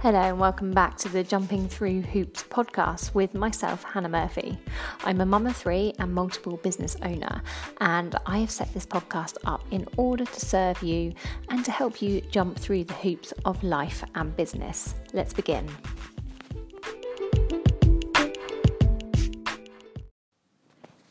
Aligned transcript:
Hello, 0.00 0.20
and 0.20 0.38
welcome 0.38 0.70
back 0.70 0.96
to 0.98 1.08
the 1.08 1.24
Jumping 1.24 1.68
Through 1.68 2.02
Hoops 2.02 2.44
podcast 2.44 3.14
with 3.14 3.34
myself, 3.34 3.82
Hannah 3.82 4.08
Murphy. 4.08 4.56
I'm 5.02 5.20
a 5.20 5.26
mum 5.26 5.48
of 5.48 5.56
three 5.56 5.92
and 5.98 6.14
multiple 6.14 6.56
business 6.58 6.96
owner, 7.02 7.42
and 7.80 8.14
I 8.24 8.38
have 8.38 8.50
set 8.52 8.72
this 8.72 8.86
podcast 8.86 9.38
up 9.44 9.60
in 9.72 9.88
order 9.96 10.24
to 10.24 10.40
serve 10.40 10.80
you 10.84 11.14
and 11.48 11.64
to 11.64 11.72
help 11.72 12.00
you 12.00 12.20
jump 12.20 12.56
through 12.56 12.84
the 12.84 12.94
hoops 12.94 13.32
of 13.44 13.60
life 13.64 14.04
and 14.14 14.36
business. 14.36 14.94
Let's 15.12 15.34
begin. 15.34 15.68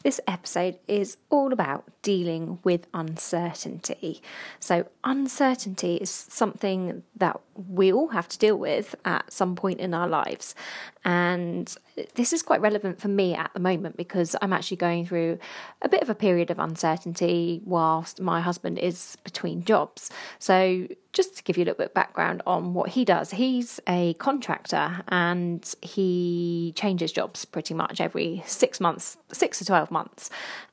This 0.07 0.21
episode 0.25 0.79
is 0.87 1.17
all 1.29 1.51
about 1.51 1.83
dealing 2.01 2.59
with 2.63 2.87
uncertainty. 2.93 4.21
So, 4.57 4.87
uncertainty 5.03 5.95
is 5.97 6.09
something 6.09 7.03
that 7.17 7.41
we 7.53 7.91
all 7.91 8.07
have 8.07 8.29
to 8.29 8.37
deal 8.37 8.55
with 8.55 8.95
at 9.03 9.33
some 9.33 9.57
point 9.57 9.81
in 9.81 9.93
our 9.93 10.07
lives. 10.07 10.55
And 11.03 11.75
this 12.15 12.31
is 12.31 12.41
quite 12.41 12.61
relevant 12.61 13.01
for 13.01 13.09
me 13.09 13.35
at 13.35 13.51
the 13.53 13.59
moment 13.59 13.97
because 13.97 14.33
I'm 14.41 14.53
actually 14.53 14.77
going 14.77 15.05
through 15.05 15.39
a 15.81 15.89
bit 15.89 16.01
of 16.01 16.09
a 16.09 16.15
period 16.15 16.51
of 16.51 16.59
uncertainty 16.59 17.61
whilst 17.65 18.21
my 18.21 18.39
husband 18.39 18.79
is 18.79 19.17
between 19.25 19.65
jobs. 19.65 20.09
So, 20.39 20.87
just 21.17 21.35
to 21.35 21.43
give 21.43 21.57
you 21.57 21.63
a 21.63 21.65
little 21.65 21.79
bit 21.79 21.87
of 21.87 21.93
background 21.95 22.43
on 22.45 22.75
what 22.75 22.89
he 22.89 23.03
does, 23.03 23.31
he's 23.31 23.79
a 23.89 24.13
contractor 24.19 25.03
and 25.07 25.73
he 25.81 26.73
changes 26.75 27.11
jobs 27.11 27.43
pretty 27.43 27.73
much 27.73 27.99
every 27.99 28.43
six 28.45 28.79
months, 28.79 29.17
six 29.31 29.57
to 29.57 29.65
12 29.65 29.89
months. 29.89 30.29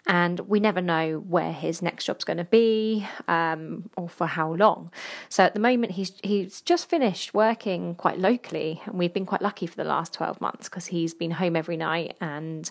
And 0.06 0.40
we 0.40 0.60
never 0.60 0.82
know 0.82 1.24
where 1.26 1.50
his 1.50 1.80
next 1.80 2.04
job's 2.04 2.24
going 2.24 2.36
to 2.36 2.44
be 2.44 3.06
um, 3.26 3.88
or 3.96 4.06
for 4.06 4.26
how 4.26 4.52
long. 4.52 4.92
So 5.30 5.42
at 5.44 5.54
the 5.54 5.60
moment, 5.60 5.92
he's 5.92 6.12
he's 6.22 6.60
just 6.60 6.90
finished 6.90 7.32
working 7.32 7.94
quite 7.94 8.18
locally, 8.18 8.82
and 8.84 8.98
we've 8.98 9.14
been 9.14 9.24
quite 9.24 9.40
lucky 9.40 9.66
for 9.66 9.76
the 9.76 9.84
last 9.84 10.12
12 10.12 10.42
months 10.42 10.68
because 10.68 10.84
he's 10.84 11.14
been 11.14 11.30
home 11.30 11.56
every 11.56 11.78
night 11.78 12.18
and 12.20 12.70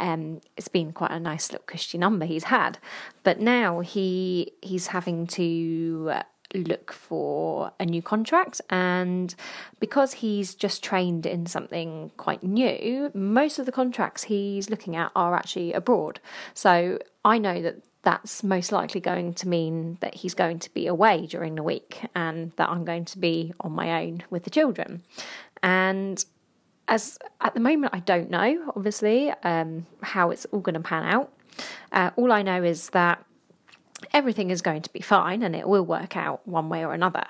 um, 0.00 0.40
it's 0.56 0.66
been 0.66 0.90
quite 0.90 1.12
a 1.12 1.20
nice 1.20 1.52
little 1.52 1.64
cushy 1.64 1.96
number 1.96 2.26
he's 2.26 2.44
had. 2.44 2.78
But 3.22 3.38
now 3.38 3.78
he 3.80 4.52
he's 4.60 4.88
having 4.88 5.28
to 5.28 6.22
look 6.54 6.92
for 6.92 7.72
a 7.78 7.84
new 7.84 8.02
contract. 8.02 8.60
And 8.70 9.34
because 9.80 10.14
he's 10.14 10.54
just 10.54 10.82
trained 10.82 11.26
in 11.26 11.46
something 11.46 12.10
quite 12.16 12.42
new, 12.42 13.10
most 13.14 13.58
of 13.58 13.66
the 13.66 13.72
contracts 13.72 14.24
he's 14.24 14.70
looking 14.70 14.96
at 14.96 15.10
are 15.14 15.34
actually 15.34 15.72
abroad. 15.72 16.20
So 16.54 16.98
I 17.24 17.38
know 17.38 17.60
that 17.62 17.82
that's 18.02 18.44
most 18.44 18.70
likely 18.70 19.00
going 19.00 19.34
to 19.34 19.48
mean 19.48 19.96
that 20.00 20.14
he's 20.14 20.34
going 20.34 20.58
to 20.60 20.72
be 20.72 20.86
away 20.86 21.26
during 21.26 21.54
the 21.54 21.62
week 21.62 22.02
and 22.14 22.52
that 22.56 22.68
I'm 22.68 22.84
going 22.84 23.06
to 23.06 23.18
be 23.18 23.52
on 23.60 23.72
my 23.72 24.02
own 24.02 24.22
with 24.30 24.44
the 24.44 24.50
children. 24.50 25.02
And 25.62 26.22
as 26.86 27.18
at 27.40 27.54
the 27.54 27.60
moment, 27.60 27.94
I 27.94 28.00
don't 28.00 28.30
know, 28.30 28.72
obviously, 28.76 29.30
um, 29.42 29.86
how 30.02 30.30
it's 30.30 30.44
all 30.46 30.60
going 30.60 30.74
to 30.74 30.80
pan 30.80 31.04
out. 31.04 31.32
Uh, 31.92 32.10
all 32.16 32.30
I 32.30 32.42
know 32.42 32.62
is 32.62 32.90
that 32.90 33.24
everything 34.12 34.50
is 34.50 34.62
going 34.62 34.82
to 34.82 34.92
be 34.92 35.00
fine 35.00 35.42
and 35.42 35.54
it 35.54 35.68
will 35.68 35.84
work 35.84 36.16
out 36.16 36.46
one 36.46 36.68
way 36.68 36.84
or 36.84 36.92
another. 36.92 37.24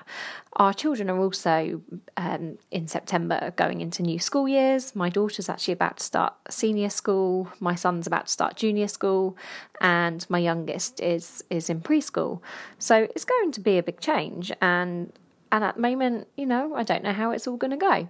Our 0.53 0.73
children 0.73 1.09
are 1.09 1.17
also 1.17 1.81
um, 2.17 2.57
in 2.71 2.87
September 2.87 3.53
going 3.55 3.81
into 3.81 4.03
new 4.03 4.19
school 4.19 4.47
years. 4.47 4.95
My 4.95 5.09
daughter's 5.09 5.49
actually 5.49 5.73
about 5.73 5.97
to 5.97 6.03
start 6.03 6.33
senior 6.49 6.89
school, 6.89 7.49
my 7.59 7.75
son's 7.75 8.07
about 8.07 8.27
to 8.27 8.31
start 8.31 8.55
junior 8.55 8.87
school, 8.87 9.37
and 9.81 10.25
my 10.29 10.39
youngest 10.39 10.99
is 11.01 11.43
is 11.49 11.69
in 11.69 11.81
preschool. 11.81 12.41
So 12.79 13.07
it's 13.15 13.25
going 13.25 13.51
to 13.53 13.59
be 13.59 13.77
a 13.77 13.83
big 13.83 13.99
change 13.99 14.51
and 14.61 15.11
and 15.51 15.63
at 15.63 15.75
the 15.75 15.81
moment, 15.81 16.27
you 16.35 16.45
know, 16.45 16.75
I 16.75 16.83
don't 16.83 17.03
know 17.03 17.13
how 17.13 17.31
it's 17.31 17.47
all 17.47 17.55
going 17.55 17.71
to 17.71 17.77
go. 17.77 18.09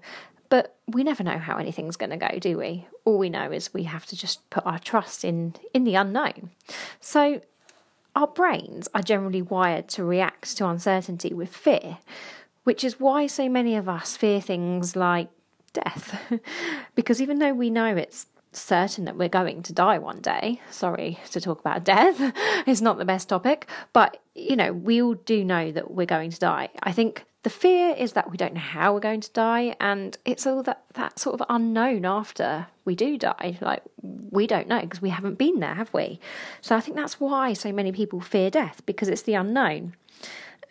But 0.50 0.76
we 0.88 1.04
never 1.04 1.24
know 1.24 1.38
how 1.38 1.58
anything's 1.58 1.98
going 1.98 2.12
to 2.12 2.18
go, 2.18 2.40
do 2.40 2.58
we? 2.58 2.88
All 3.04 3.18
we 3.18 3.30
know 3.30 3.52
is 3.52 3.74
we 3.74 3.84
have 3.84 4.06
to 4.08 4.16
just 4.16 4.48
put 4.50 4.66
our 4.66 4.80
trust 4.80 5.26
in 5.26 5.56
in 5.74 5.84
the 5.84 5.96
unknown. 5.96 6.52
So 7.00 7.42
our 8.16 8.28
brains 8.28 8.88
are 8.94 9.02
generally 9.02 9.42
wired 9.42 9.88
to 9.90 10.04
react 10.04 10.58
to 10.58 10.68
uncertainty 10.68 11.34
with 11.34 11.56
fear, 11.56 11.98
which 12.64 12.84
is 12.84 13.00
why 13.00 13.28
so 13.28 13.50
many 13.50 13.76
of 13.76 13.90
us 13.90 14.16
fear 14.16 14.40
things 14.42 14.96
like 14.96 15.30
death. 15.74 16.20
because 16.96 17.22
even 17.22 17.40
though 17.40 17.54
we 17.54 17.70
know 17.70 17.96
it's 17.96 18.28
certain 18.54 19.06
that 19.06 19.18
we're 19.18 19.28
going 19.28 19.62
to 19.64 19.74
die 19.74 19.98
one 19.98 20.22
day, 20.22 20.62
sorry 20.72 21.20
to 21.32 21.42
talk 21.42 21.60
about 21.60 21.84
death, 21.84 22.16
it's 22.66 22.82
not 22.82 22.98
the 22.98 23.06
best 23.06 23.30
topic, 23.30 23.68
but 23.94 24.22
you 24.34 24.56
know, 24.56 24.72
we 24.72 25.02
all 25.02 25.16
do 25.16 25.44
know 25.44 25.72
that 25.72 25.92
we're 25.92 26.06
going 26.06 26.32
to 26.32 26.40
die. 26.40 26.70
I 26.82 26.92
think 26.92 27.26
the 27.46 27.52
fear 27.52 27.94
is 27.96 28.14
that 28.14 28.32
we 28.32 28.38
don't 28.38 28.56
know 28.56 28.60
how 28.60 28.92
we're 28.92 29.00
going 29.00 29.22
to 29.22 29.32
die, 29.32 29.76
and 29.80 30.18
it's 30.26 30.48
all 30.48 30.64
that, 30.64 30.82
that 30.96 31.20
sort 31.20 31.40
of 31.40 31.46
unknown 31.48 32.04
after 32.04 32.66
we 32.86 32.96
do 32.96 33.20
die. 33.20 33.60
Like, 33.62 33.84
we 34.02 34.48
don't 34.48 34.68
know 34.68 34.82
because 34.82 35.00
we 35.00 35.12
haven't 35.12 35.38
been 35.38 35.60
there, 35.60 35.76
have 35.76 35.94
we? 35.94 36.20
So 36.62 36.76
I 36.76 36.80
think 36.80 36.98
that's 36.98 37.20
why 37.20 37.54
so 37.54 37.72
many 37.72 37.92
people 37.92 38.20
fear 38.20 38.50
death 38.50 38.82
because 38.88 39.10
it's 39.10 39.22
the 39.22 39.36
unknown. 39.36 39.96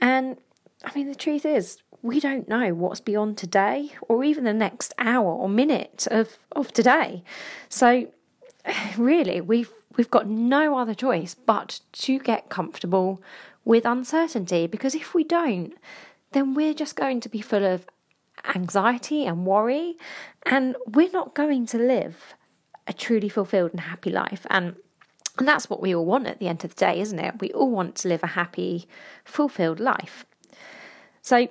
And 0.00 0.36
I 0.84 0.92
mean, 0.96 1.06
the 1.06 1.14
truth 1.14 1.46
is, 1.46 1.78
we 2.02 2.18
don't 2.18 2.48
know 2.48 2.74
what's 2.74 2.98
beyond 2.98 3.38
today 3.38 3.92
or 4.08 4.24
even 4.24 4.42
the 4.42 4.52
next 4.52 4.92
hour 4.98 5.30
or 5.32 5.48
minute 5.48 6.08
of, 6.10 6.38
of 6.56 6.72
today. 6.72 7.22
So, 7.68 8.08
really, 8.98 9.40
we've 9.40 9.70
we've 9.96 10.10
got 10.10 10.26
no 10.26 10.76
other 10.76 10.94
choice 10.94 11.36
but 11.36 11.78
to 11.92 12.18
get 12.18 12.48
comfortable 12.48 13.22
with 13.64 13.86
uncertainty 13.86 14.66
because 14.66 14.96
if 14.96 15.14
we 15.14 15.22
don't, 15.22 15.72
then 16.34 16.54
we're 16.54 16.74
just 16.74 16.96
going 16.96 17.20
to 17.20 17.28
be 17.28 17.40
full 17.40 17.64
of 17.64 17.86
anxiety 18.54 19.24
and 19.24 19.46
worry, 19.46 19.96
and 20.44 20.76
we're 20.86 21.10
not 21.10 21.34
going 21.34 21.66
to 21.66 21.78
live 21.78 22.34
a 22.86 22.92
truly 22.92 23.28
fulfilled 23.28 23.70
and 23.70 23.80
happy 23.80 24.10
life. 24.10 24.46
And 24.50 24.76
and 25.38 25.48
that's 25.48 25.68
what 25.68 25.80
we 25.80 25.94
all 25.94 26.04
want 26.04 26.26
at 26.26 26.38
the 26.38 26.46
end 26.48 26.64
of 26.64 26.74
the 26.74 26.80
day, 26.80 27.00
isn't 27.00 27.18
it? 27.18 27.40
We 27.40 27.50
all 27.50 27.70
want 27.70 27.96
to 27.96 28.08
live 28.08 28.22
a 28.22 28.28
happy, 28.28 28.86
fulfilled 29.24 29.80
life. 29.80 30.24
So, 31.22 31.48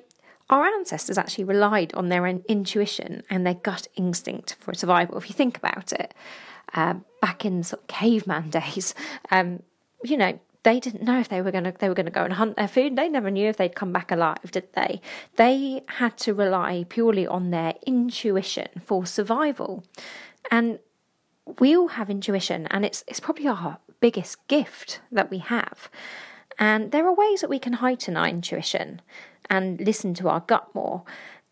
our 0.49 0.65
ancestors 0.65 1.17
actually 1.17 1.43
relied 1.45 1.93
on 1.93 2.09
their 2.09 2.25
intuition 2.27 3.23
and 3.29 3.45
their 3.45 3.55
gut 3.55 3.87
instinct 3.95 4.55
for 4.59 4.73
survival. 4.73 5.17
If 5.17 5.29
you 5.29 5.33
think 5.33 5.57
about 5.57 5.91
it, 5.91 6.13
uh, 6.73 6.95
back 7.21 7.43
in 7.43 7.63
sort 7.63 7.81
of 7.81 7.87
caveman 7.87 8.49
days, 8.51 8.95
um, 9.31 9.63
you 10.03 10.15
know, 10.17 10.39
they 10.63 10.79
didn't 10.79 11.03
know 11.03 11.19
if 11.19 11.29
they 11.29 11.41
were 11.41 11.51
going 11.51 11.65
to 11.65 11.73
they 11.77 11.89
were 11.89 11.95
going 11.95 12.05
to 12.05 12.11
go 12.11 12.23
and 12.23 12.33
hunt 12.33 12.55
their 12.55 12.67
food. 12.67 12.95
They 12.95 13.09
never 13.09 13.29
knew 13.29 13.49
if 13.49 13.57
they'd 13.57 13.75
come 13.75 13.93
back 13.93 14.11
alive, 14.11 14.51
did 14.51 14.71
they? 14.73 15.01
They 15.35 15.83
had 15.87 16.17
to 16.19 16.33
rely 16.33 16.85
purely 16.87 17.27
on 17.27 17.51
their 17.51 17.75
intuition 17.85 18.69
for 18.83 19.05
survival. 19.05 19.83
And 20.49 20.79
we 21.59 21.75
all 21.75 21.89
have 21.89 22.09
intuition 22.09 22.67
and 22.67 22.85
it's 22.85 23.03
it's 23.07 23.19
probably 23.19 23.47
our 23.47 23.77
biggest 23.99 24.47
gift 24.47 25.01
that 25.11 25.29
we 25.29 25.39
have. 25.39 25.89
And 26.57 26.91
there 26.91 27.05
are 27.07 27.13
ways 27.13 27.41
that 27.41 27.49
we 27.49 27.59
can 27.59 27.73
heighten 27.73 28.15
our 28.15 28.27
intuition 28.27 29.01
and 29.49 29.81
listen 29.81 30.13
to 30.15 30.29
our 30.29 30.39
gut 30.41 30.73
more. 30.73 31.03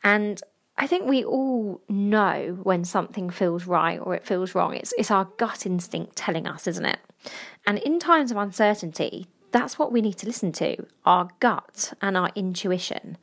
And 0.03 0.41
I 0.81 0.87
think 0.87 1.05
we 1.05 1.23
all 1.23 1.79
know 1.87 2.57
when 2.63 2.85
something 2.85 3.29
feels 3.29 3.67
right 3.67 3.99
or 3.99 4.15
it 4.15 4.25
feels 4.25 4.55
wrong. 4.55 4.73
It's 4.73 4.95
it's 4.97 5.11
our 5.11 5.25
gut 5.37 5.67
instinct 5.67 6.15
telling 6.15 6.47
us, 6.47 6.65
isn't 6.65 6.85
it? 6.85 6.97
And 7.67 7.77
in 7.77 7.99
times 7.99 8.31
of 8.31 8.37
uncertainty, 8.37 9.27
that's 9.51 9.77
what 9.77 9.91
we 9.91 10.01
need 10.01 10.17
to 10.17 10.25
listen 10.25 10.51
to 10.53 10.87
our 11.05 11.29
gut 11.39 11.93
and 12.01 12.17
our 12.17 12.31
intuition. 12.33 13.17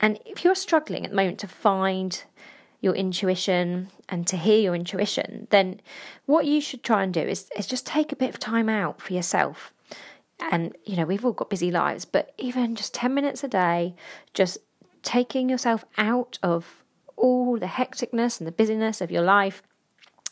And 0.00 0.18
if 0.24 0.44
you're 0.44 0.54
struggling 0.54 1.04
at 1.04 1.10
the 1.10 1.16
moment 1.16 1.38
to 1.40 1.46
find 1.46 2.24
your 2.80 2.94
intuition 2.94 3.90
and 4.08 4.26
to 4.26 4.38
hear 4.38 4.58
your 4.58 4.74
intuition, 4.74 5.46
then 5.50 5.82
what 6.24 6.46
you 6.46 6.58
should 6.58 6.82
try 6.82 7.02
and 7.02 7.12
do 7.12 7.20
is, 7.20 7.50
is 7.54 7.66
just 7.66 7.86
take 7.86 8.12
a 8.12 8.16
bit 8.16 8.30
of 8.30 8.38
time 8.38 8.70
out 8.70 9.02
for 9.02 9.12
yourself. 9.12 9.74
And, 10.50 10.74
you 10.86 10.96
know, 10.96 11.04
we've 11.04 11.24
all 11.24 11.32
got 11.32 11.50
busy 11.50 11.70
lives, 11.70 12.06
but 12.06 12.32
even 12.38 12.76
just 12.76 12.94
10 12.94 13.12
minutes 13.12 13.44
a 13.44 13.48
day, 13.48 13.94
just 14.32 14.56
taking 15.02 15.48
yourself 15.48 15.84
out 15.96 16.38
of 16.42 16.77
all 17.18 17.58
the 17.58 17.66
hecticness 17.66 18.40
and 18.40 18.46
the 18.46 18.52
busyness 18.52 19.00
of 19.00 19.10
your 19.10 19.22
life 19.22 19.62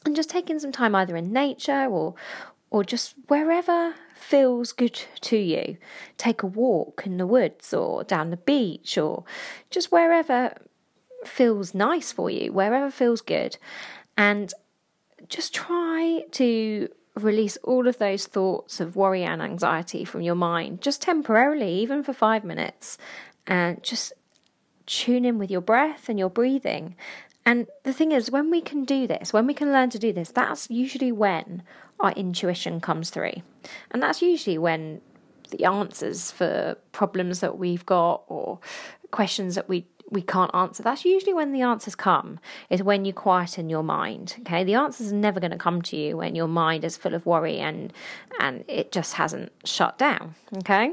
and 0.05 0.17
just 0.17 0.31
taking 0.31 0.59
some 0.59 0.73
time 0.73 0.95
either 0.95 1.17
in 1.17 1.33
nature 1.33 1.87
or 1.87 2.15
or 2.71 2.83
just 2.83 3.15
wherever 3.29 3.95
feels 4.15 4.73
good 4.73 5.01
to 5.21 5.37
you. 5.37 5.77
Take 6.19 6.43
a 6.43 6.47
walk 6.47 7.05
in 7.07 7.17
the 7.17 7.27
woods 7.27 7.73
or 7.73 8.03
down 8.03 8.31
the 8.31 8.37
beach 8.37 8.99
or 8.99 9.25
just 9.71 9.93
wherever 9.93 10.53
feels 11.25 11.75
nice 11.75 12.11
for 12.13 12.29
you, 12.29 12.53
wherever 12.53 12.91
feels 12.91 13.21
good. 13.21 13.57
And 14.17 14.53
just 15.29 15.55
try 15.55 16.25
to 16.33 16.89
release 17.15 17.57
all 17.59 17.89
of 17.89 17.99
those 17.99 18.27
thoughts 18.27 18.81
of 18.81 18.97
worry 18.97 19.23
and 19.23 19.41
anxiety 19.41 20.05
from 20.05 20.23
your 20.23 20.35
mind, 20.35 20.83
just 20.83 21.03
temporarily, 21.03 21.73
even 21.81 22.03
for 22.03 22.13
five 22.13 22.45
minutes, 22.45 22.99
and 23.47 23.83
just 23.83 24.13
tune 24.87 25.25
in 25.25 25.39
with 25.39 25.51
your 25.51 25.61
breath 25.61 26.09
and 26.09 26.19
your 26.19 26.31
breathing. 26.31 26.97
And 27.45 27.69
the 27.85 27.93
thing 27.93 28.13
is, 28.13 28.31
when 28.31 28.51
we 28.51 28.61
can 28.61 28.85
do 28.85 29.07
this, 29.07 29.33
when 29.33 29.47
we 29.47 29.55
can 29.55 29.73
learn 29.73 29.91
to 29.91 29.99
do 29.99 30.13
this, 30.13 30.31
that's 30.31 30.69
usually 30.69 31.13
when 31.13 31.63
our 32.01 32.13
intuition 32.13 32.81
comes 32.81 33.11
through. 33.11 33.43
And 33.93 34.03
that's 34.03 34.21
usually 34.21 34.59
when 34.59 35.01
the 35.51 35.65
answers 35.65 36.33
for 36.33 36.77
problems 36.91 37.41
that 37.41 37.57
we've 37.57 37.87
got 37.87 38.25
or 38.27 38.59
questions 39.11 39.55
that 39.55 39.69
we 39.69 39.87
we 40.09 40.23
can't 40.23 40.55
answer. 40.55 40.85
That's 40.85 41.05
usually 41.05 41.35
when 41.35 41.53
the 41.53 41.63
answers 41.63 41.97
come, 41.97 42.39
is 42.71 42.81
when 42.81 43.05
you 43.05 43.13
quieten 43.13 43.69
your 43.69 43.83
mind. 43.83 44.37
Okay, 44.41 44.63
the 44.63 44.75
answers 44.75 45.13
are 45.13 45.17
never 45.17 45.41
going 45.41 45.51
to 45.51 45.59
come 45.59 45.83
to 45.83 45.97
you 45.97 46.17
when 46.17 46.37
your 46.37 46.47
mind 46.47 46.85
is 46.85 46.97
full 46.97 47.15
of 47.15 47.27
worry 47.27 47.59
and 47.59 47.93
and 48.41 48.65
it 48.69 48.93
just 48.93 49.15
hasn't 49.15 49.53
shut 49.65 49.99
down. 49.99 50.35
Okay. 50.59 50.93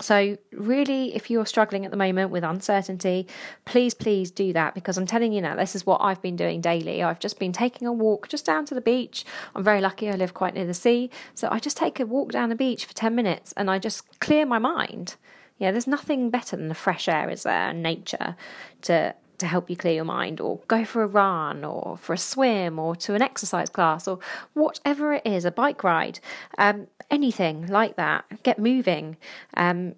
So, 0.00 0.38
really, 0.52 1.14
if 1.14 1.30
you're 1.30 1.44
struggling 1.44 1.84
at 1.84 1.90
the 1.90 1.98
moment 1.98 2.30
with 2.30 2.44
uncertainty, 2.44 3.26
please, 3.66 3.92
please 3.92 4.30
do 4.30 4.52
that 4.54 4.74
because 4.74 4.96
I'm 4.96 5.06
telling 5.06 5.34
you 5.34 5.42
now, 5.42 5.54
this 5.54 5.76
is 5.76 5.84
what 5.84 6.00
I've 6.00 6.22
been 6.22 6.34
doing 6.34 6.62
daily. 6.62 7.02
I've 7.02 7.20
just 7.20 7.38
been 7.38 7.52
taking 7.52 7.86
a 7.86 7.92
walk 7.92 8.28
just 8.28 8.46
down 8.46 8.64
to 8.66 8.74
the 8.74 8.80
beach. 8.80 9.26
I'm 9.54 9.62
very 9.62 9.82
lucky, 9.82 10.08
I 10.08 10.12
live 10.12 10.32
quite 10.32 10.54
near 10.54 10.66
the 10.66 10.72
sea. 10.72 11.10
So, 11.34 11.48
I 11.50 11.58
just 11.58 11.76
take 11.76 12.00
a 12.00 12.06
walk 12.06 12.32
down 12.32 12.48
the 12.48 12.54
beach 12.54 12.86
for 12.86 12.94
10 12.94 13.14
minutes 13.14 13.52
and 13.52 13.70
I 13.70 13.78
just 13.78 14.18
clear 14.18 14.46
my 14.46 14.58
mind. 14.58 15.16
Yeah, 15.58 15.70
there's 15.70 15.86
nothing 15.86 16.30
better 16.30 16.56
than 16.56 16.68
the 16.68 16.74
fresh 16.74 17.06
air, 17.06 17.28
is 17.28 17.42
there, 17.42 17.68
and 17.68 17.82
nature 17.82 18.36
to 18.82 19.14
to 19.42 19.46
help 19.46 19.68
you 19.68 19.76
clear 19.76 19.94
your 19.94 20.04
mind, 20.04 20.40
or 20.40 20.60
go 20.68 20.84
for 20.84 21.02
a 21.02 21.06
run, 21.06 21.64
or 21.64 21.98
for 21.98 22.14
a 22.14 22.18
swim, 22.18 22.78
or 22.78 22.96
to 22.96 23.14
an 23.14 23.20
exercise 23.20 23.68
class, 23.68 24.08
or 24.08 24.18
whatever 24.54 25.14
it 25.14 25.22
is, 25.26 25.44
a 25.44 25.50
bike 25.50 25.84
ride, 25.84 26.20
um, 26.58 26.86
anything 27.12 27.66
like 27.68 27.96
that. 27.96 28.24
Get 28.42 28.58
moving, 28.58 29.16
um, 29.56 29.94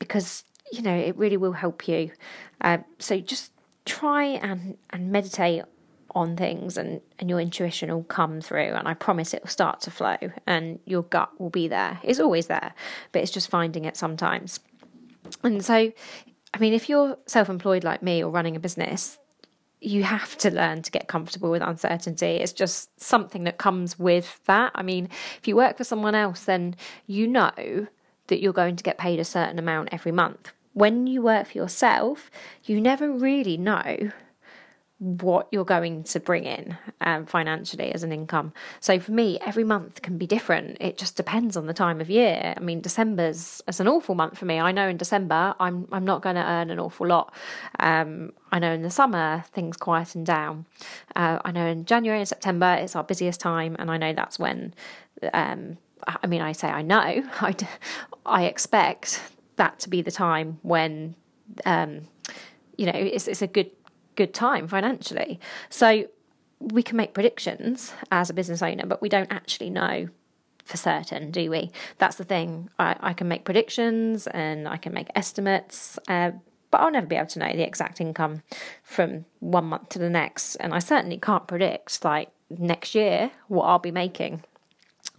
because 0.00 0.42
you 0.72 0.82
know 0.82 0.96
it 0.96 1.16
really 1.16 1.36
will 1.36 1.52
help 1.52 1.86
you. 1.86 2.10
Uh, 2.60 2.78
so 2.98 3.20
just 3.20 3.52
try 3.84 4.24
and 4.24 4.76
and 4.90 5.12
meditate 5.12 5.62
on 6.14 6.36
things 6.36 6.76
and, 6.76 7.00
and 7.18 7.28
your 7.28 7.40
intuition 7.40 7.92
will 7.92 8.04
come 8.04 8.40
through 8.40 8.72
and 8.72 8.86
I 8.86 8.94
promise 8.94 9.34
it 9.34 9.42
will 9.42 9.50
start 9.50 9.80
to 9.80 9.90
flow 9.90 10.16
and 10.46 10.78
your 10.84 11.02
gut 11.02 11.40
will 11.40 11.50
be 11.50 11.68
there. 11.68 11.98
It's 12.02 12.20
always 12.20 12.46
there, 12.46 12.72
but 13.12 13.22
it's 13.22 13.32
just 13.32 13.50
finding 13.50 13.84
it 13.84 13.96
sometimes. 13.96 14.60
And 15.42 15.64
so, 15.64 15.74
I 15.74 16.58
mean, 16.58 16.72
if 16.72 16.88
you're 16.88 17.18
self 17.26 17.48
employed 17.48 17.84
like 17.84 18.02
me 18.02 18.22
or 18.22 18.30
running 18.30 18.54
a 18.54 18.60
business, 18.60 19.18
you 19.84 20.02
have 20.02 20.36
to 20.38 20.50
learn 20.50 20.82
to 20.82 20.90
get 20.90 21.08
comfortable 21.08 21.50
with 21.50 21.62
uncertainty. 21.62 22.26
It's 22.26 22.52
just 22.52 23.00
something 23.00 23.44
that 23.44 23.58
comes 23.58 23.98
with 23.98 24.40
that. 24.46 24.72
I 24.74 24.82
mean, 24.82 25.08
if 25.38 25.46
you 25.46 25.56
work 25.56 25.76
for 25.76 25.84
someone 25.84 26.14
else, 26.14 26.44
then 26.44 26.76
you 27.06 27.26
know 27.26 27.86
that 28.28 28.40
you're 28.40 28.52
going 28.52 28.76
to 28.76 28.84
get 28.84 28.98
paid 28.98 29.20
a 29.20 29.24
certain 29.24 29.58
amount 29.58 29.90
every 29.92 30.12
month. 30.12 30.52
When 30.72 31.06
you 31.06 31.22
work 31.22 31.48
for 31.48 31.58
yourself, 31.58 32.30
you 32.64 32.80
never 32.80 33.10
really 33.10 33.56
know 33.56 34.10
what 34.98 35.48
you're 35.50 35.64
going 35.64 36.04
to 36.04 36.20
bring 36.20 36.44
in 36.44 36.76
um, 37.00 37.26
financially 37.26 37.92
as 37.92 38.04
an 38.04 38.12
income. 38.12 38.52
So 38.80 39.00
for 39.00 39.10
me, 39.10 39.38
every 39.44 39.64
month 39.64 40.02
can 40.02 40.18
be 40.18 40.26
different. 40.26 40.76
It 40.80 40.96
just 40.96 41.16
depends 41.16 41.56
on 41.56 41.66
the 41.66 41.74
time 41.74 42.00
of 42.00 42.08
year. 42.08 42.54
I 42.56 42.60
mean, 42.60 42.80
December's 42.80 43.60
it's 43.66 43.80
an 43.80 43.88
awful 43.88 44.14
month 44.14 44.38
for 44.38 44.44
me. 44.44 44.60
I 44.60 44.70
know 44.70 44.88
in 44.88 44.96
December 44.96 45.54
I'm 45.58 45.88
I'm 45.90 46.04
not 46.04 46.22
going 46.22 46.36
to 46.36 46.44
earn 46.44 46.70
an 46.70 46.78
awful 46.78 47.06
lot. 47.06 47.34
Um, 47.80 48.32
I 48.52 48.60
know 48.60 48.72
in 48.72 48.82
the 48.82 48.90
summer 48.90 49.44
things 49.52 49.76
quieten 49.76 50.22
down. 50.22 50.64
Uh, 51.16 51.40
I 51.44 51.50
know 51.50 51.66
in 51.66 51.84
January 51.84 52.20
and 52.20 52.28
September 52.28 52.74
it's 52.80 52.94
our 52.94 53.04
busiest 53.04 53.40
time, 53.40 53.74
and 53.78 53.90
I 53.90 53.96
know 53.96 54.12
that's 54.12 54.38
when. 54.38 54.74
Um, 55.32 55.78
I 56.06 56.26
mean, 56.26 56.40
I 56.40 56.52
say 56.52 56.68
I 56.68 56.82
know. 56.82 57.00
I 57.40 57.54
I 58.24 58.44
expect 58.44 59.20
that 59.56 59.80
to 59.80 59.88
be 59.90 60.02
the 60.02 60.12
time 60.12 60.60
when. 60.62 61.16
Um, 61.66 62.02
you 62.76 62.86
know, 62.86 62.92
it's 62.94 63.28
it's 63.28 63.42
a 63.42 63.46
good 63.46 63.70
good 64.16 64.34
time 64.34 64.68
financially. 64.68 65.40
So 65.68 66.06
we 66.60 66.82
can 66.82 66.96
make 66.96 67.14
predictions 67.14 67.92
as 68.10 68.30
a 68.30 68.34
business 68.34 68.62
owner, 68.62 68.86
but 68.86 69.02
we 69.02 69.08
don't 69.08 69.30
actually 69.32 69.70
know 69.70 70.08
for 70.64 70.76
certain, 70.76 71.30
do 71.30 71.50
we? 71.50 71.70
That's 71.98 72.16
the 72.16 72.24
thing. 72.24 72.70
I, 72.78 72.96
I 73.00 73.12
can 73.12 73.28
make 73.28 73.44
predictions 73.44 74.26
and 74.28 74.66
I 74.66 74.78
can 74.78 74.94
make 74.94 75.08
estimates, 75.14 75.98
uh, 76.08 76.32
but 76.70 76.80
I'll 76.80 76.90
never 76.90 77.06
be 77.06 77.16
able 77.16 77.26
to 77.28 77.38
know 77.38 77.52
the 77.52 77.66
exact 77.66 78.00
income 78.00 78.42
from 78.82 79.26
one 79.40 79.66
month 79.66 79.90
to 79.90 79.98
the 79.98 80.10
next. 80.10 80.56
And 80.56 80.72
I 80.72 80.78
certainly 80.78 81.18
can't 81.18 81.46
predict, 81.46 82.02
like, 82.04 82.30
next 82.50 82.94
year 82.94 83.30
what 83.48 83.64
I'll 83.64 83.78
be 83.78 83.90
making. 83.90 84.42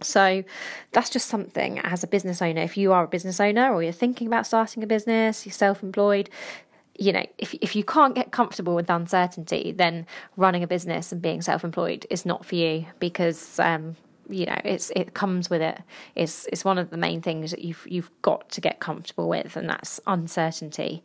So 0.02 0.44
that's 0.92 1.08
just 1.08 1.28
something 1.28 1.78
as 1.78 2.02
a 2.02 2.06
business 2.06 2.42
owner. 2.42 2.60
If 2.60 2.76
you 2.76 2.92
are 2.92 3.04
a 3.04 3.08
business 3.08 3.40
owner 3.40 3.72
or 3.72 3.82
you're 3.82 3.92
thinking 3.92 4.26
about 4.26 4.46
starting 4.46 4.82
a 4.82 4.86
business, 4.86 5.46
you're 5.46 5.52
self 5.52 5.82
employed, 5.82 6.28
you 6.98 7.12
know, 7.12 7.24
if 7.38 7.54
if 7.54 7.76
you 7.76 7.84
can't 7.84 8.14
get 8.14 8.30
comfortable 8.30 8.74
with 8.74 8.90
uncertainty, 8.90 9.72
then 9.72 10.06
running 10.36 10.62
a 10.62 10.66
business 10.66 11.12
and 11.12 11.20
being 11.20 11.42
self-employed 11.42 12.06
is 12.10 12.24
not 12.24 12.44
for 12.44 12.54
you 12.54 12.86
because 12.98 13.58
um, 13.58 13.96
you 14.28 14.46
know 14.46 14.58
it's 14.64 14.90
it 14.96 15.14
comes 15.14 15.50
with 15.50 15.62
it. 15.62 15.80
It's 16.14 16.46
it's 16.46 16.64
one 16.64 16.78
of 16.78 16.90
the 16.90 16.96
main 16.96 17.22
things 17.22 17.50
that 17.50 17.62
you've 17.62 17.86
you've 17.88 18.10
got 18.22 18.48
to 18.50 18.60
get 18.60 18.80
comfortable 18.80 19.28
with, 19.28 19.56
and 19.56 19.68
that's 19.68 20.00
uncertainty. 20.06 21.02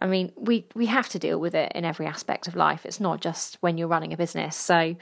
I 0.00 0.06
mean, 0.06 0.32
we 0.36 0.66
we 0.74 0.86
have 0.86 1.08
to 1.10 1.18
deal 1.18 1.38
with 1.38 1.54
it 1.54 1.72
in 1.74 1.84
every 1.84 2.06
aspect 2.06 2.48
of 2.48 2.56
life. 2.56 2.86
It's 2.86 3.00
not 3.00 3.20
just 3.20 3.58
when 3.60 3.78
you're 3.78 3.88
running 3.88 4.12
a 4.12 4.16
business. 4.16 4.56
So 4.56 4.96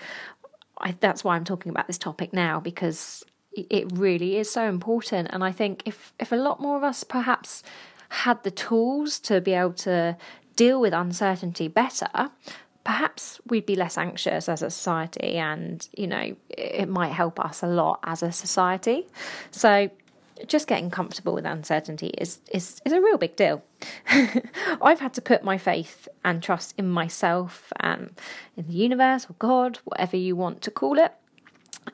I, 0.81 0.94
that's 1.00 1.25
why 1.25 1.37
I'm 1.37 1.44
talking 1.44 1.70
about 1.70 1.87
this 1.87 1.99
topic 1.99 2.32
now 2.32 2.61
because 2.61 3.25
it 3.52 3.91
really 3.94 4.37
is 4.37 4.50
so 4.50 4.69
important. 4.69 5.29
And 5.32 5.43
I 5.43 5.52
think 5.52 5.82
if 5.84 6.12
if 6.19 6.32
a 6.32 6.37
lot 6.37 6.61
more 6.61 6.76
of 6.76 6.84
us 6.84 7.05
perhaps 7.05 7.62
had 8.08 8.43
the 8.43 8.50
tools 8.50 9.19
to 9.20 9.40
be 9.40 9.55
able 9.55 9.75
to 9.75 10.16
deal 10.56 10.81
with 10.81 10.93
uncertainty 10.93 11.69
better, 11.69 12.08
perhaps 12.84 13.40
we'd 13.46 13.66
be 13.66 13.76
less 13.76 13.99
anxious 13.99 14.49
as 14.49 14.62
a 14.62 14.70
society 14.70 15.37
and, 15.37 15.88
you 15.96 16.06
know, 16.06 16.34
it 16.49 16.88
might 16.88 17.12
help 17.12 17.38
us 17.38 17.62
a 17.62 17.66
lot 17.66 18.00
as 18.05 18.22
a 18.22 18.32
society. 18.32 19.06
So, 19.50 19.90
just 20.46 20.69
getting 20.69 20.88
comfortable 20.88 21.34
with 21.34 21.44
uncertainty 21.44 22.08
is, 22.16 22.38
is, 22.52 22.81
is 22.84 22.93
a 22.93 23.00
real 23.00 23.19
big 23.19 23.34
deal. 23.37 23.62
I've 24.81 25.00
had 25.00 25.12
to 25.14 25.20
put 25.20 25.43
my 25.43 25.58
faith 25.58 26.08
and 26.25 26.43
trust 26.43 26.75
in 26.78 26.88
myself 26.88 27.72
and 27.81 28.19
in 28.56 28.69
the 28.69 28.72
universe 28.72 29.26
or 29.28 29.34
God, 29.38 29.81
whatever 29.84 30.16
you 30.16 30.37
want 30.37 30.62
to 30.62 30.70
call 30.70 30.99
it. 30.99 31.12